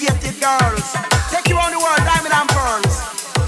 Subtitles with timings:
[0.00, 0.96] educated girls.
[1.28, 2.96] Take you on the world, diamond and pearls.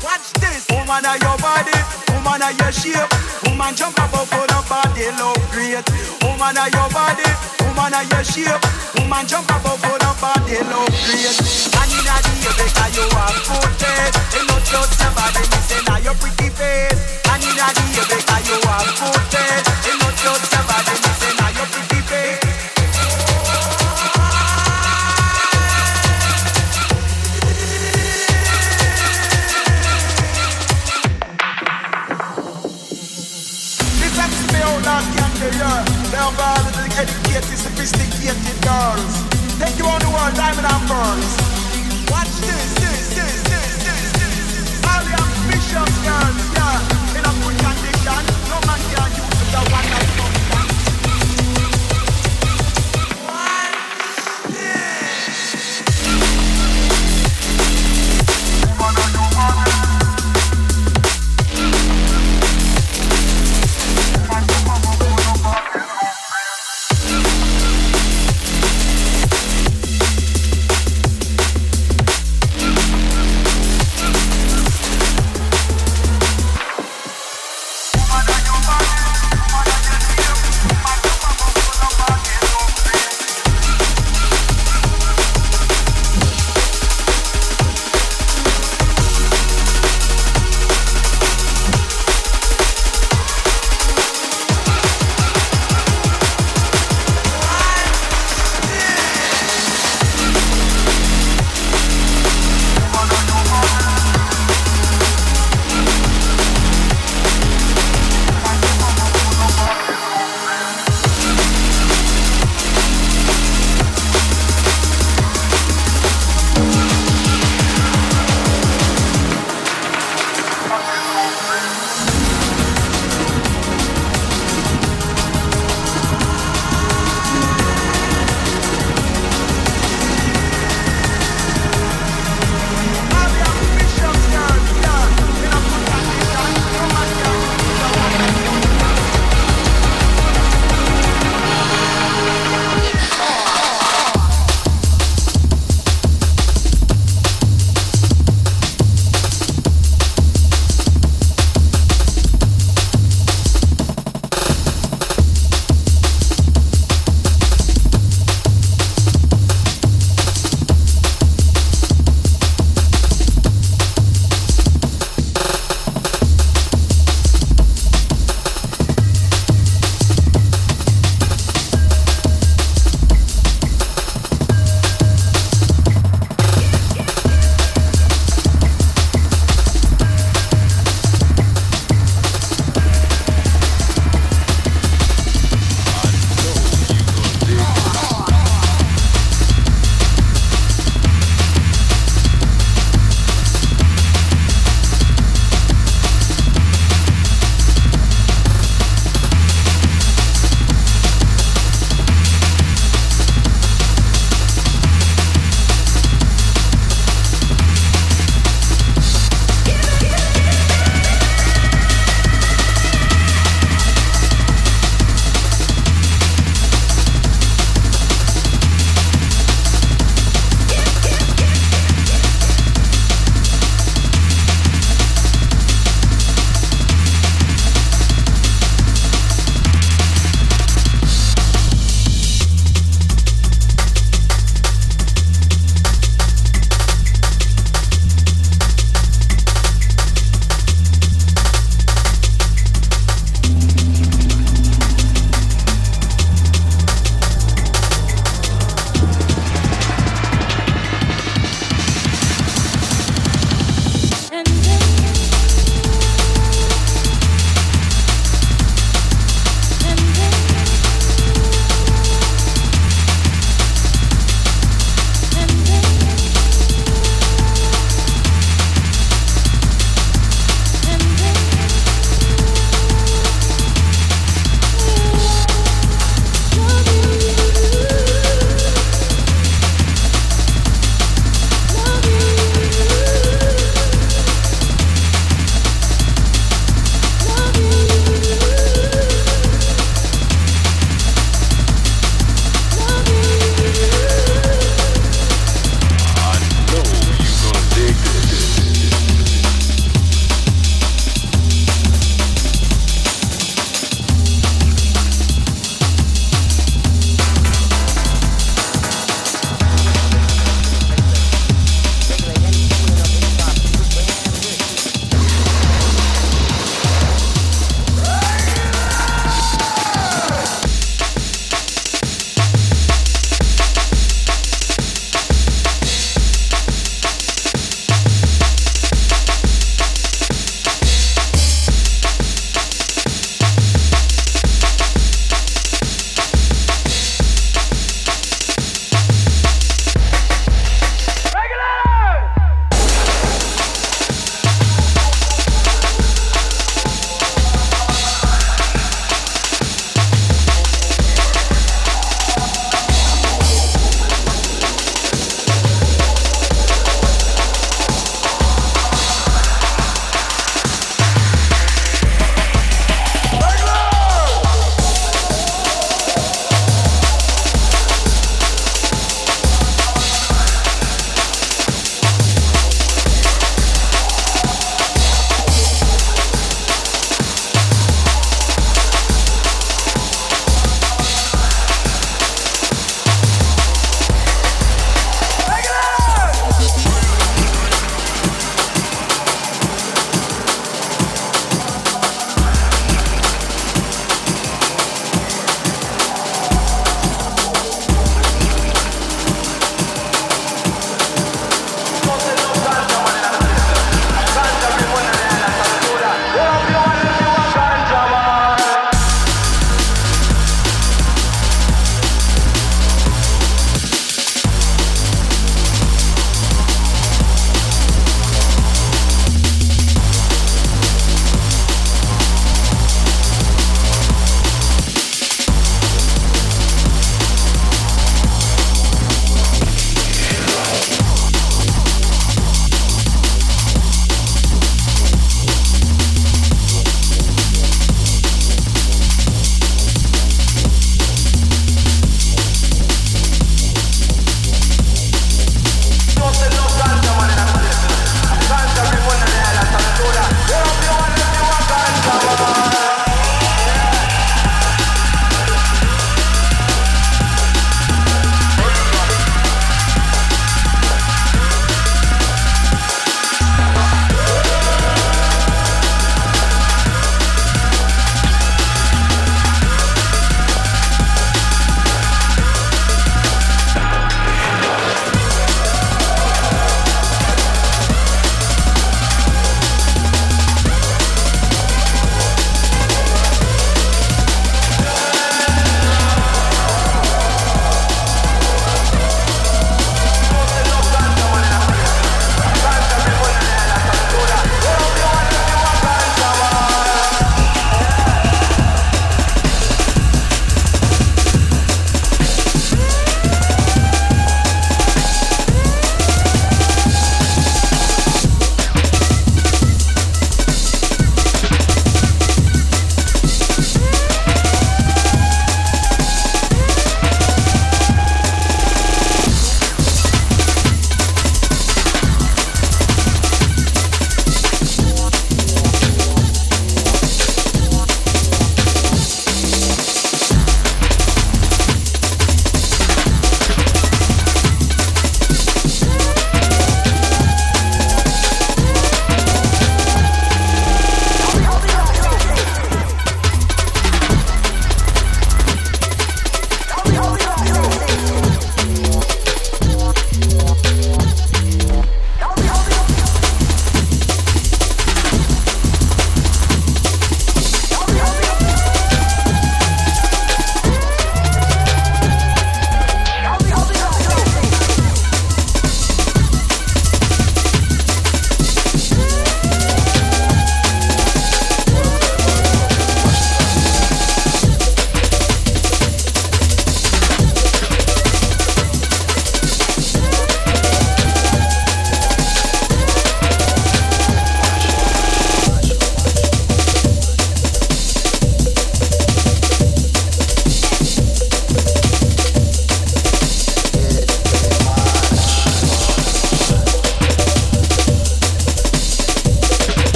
[0.00, 1.76] Watch this, woman of your body,
[2.16, 3.08] woman of your shape.
[3.44, 5.84] Woman jump up up on the body, look great.
[6.24, 7.28] Woman of your body,
[7.60, 8.64] woman of your shape.
[8.96, 11.36] Woman jump up up on the body, look great.
[11.36, 14.16] And in a day, because you have good taste.
[14.32, 16.96] It not just your body, me say now your pretty face.
[17.28, 19.68] And in a day, because you have good taste.
[19.84, 21.07] It not just your body,
[36.36, 39.14] of the educated, sophisticated girls.
[39.58, 41.32] Take you on the world, diamond and pearls.
[42.12, 44.68] Watch this, this, this, this, this, this.
[44.84, 47.16] All the ambitious girls, yeah.
[47.16, 48.22] In a good condition,
[48.52, 49.87] no man can use the one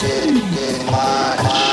[0.00, 1.67] I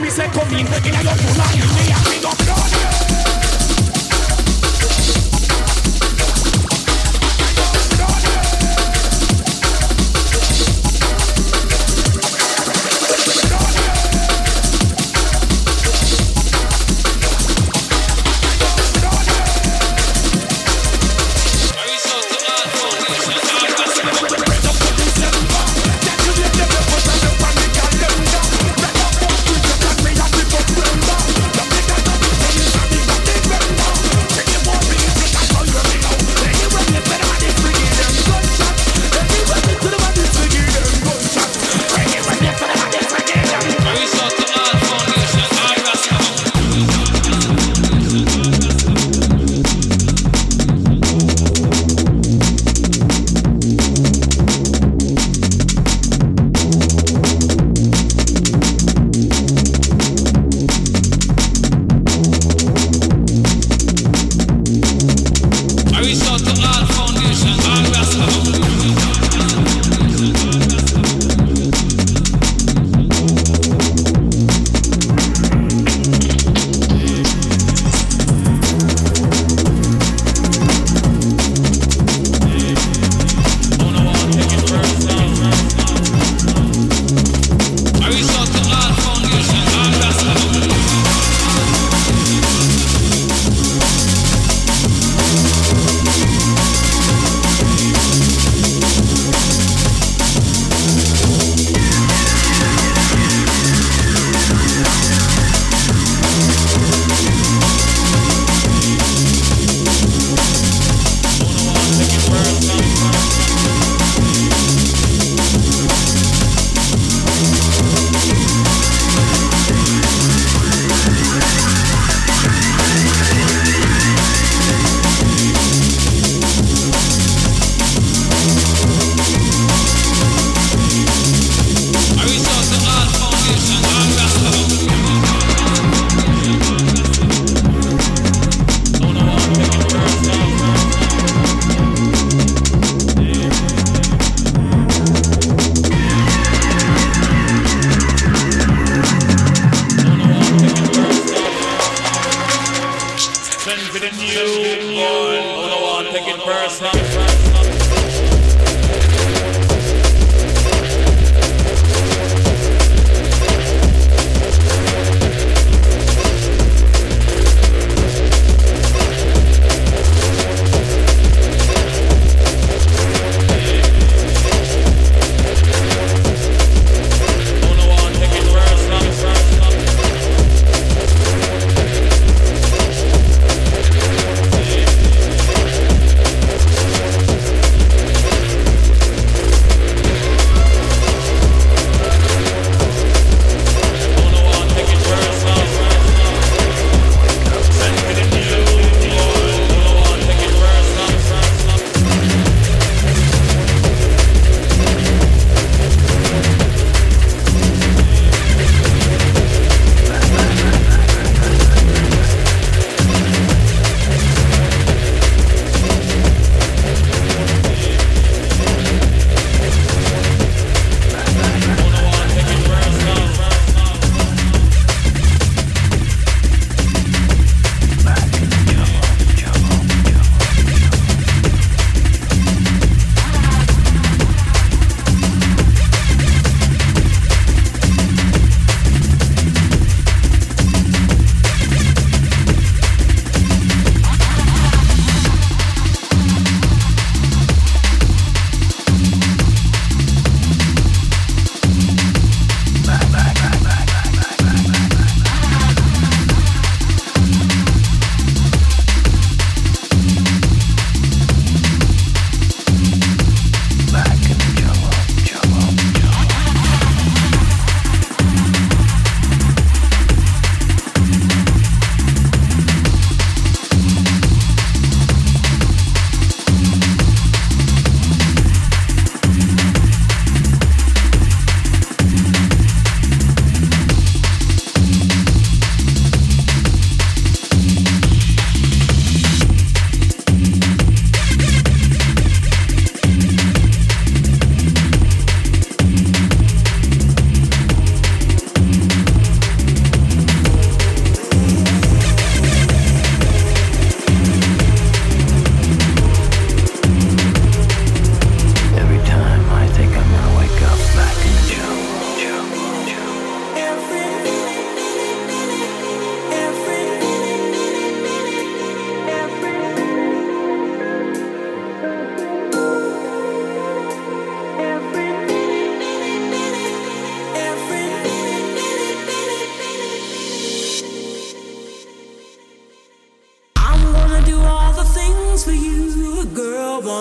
[0.00, 1.34] me say come in, in a your full
[1.76, 2.43] me a big up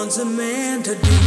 [0.04, 1.22] wants a man to do.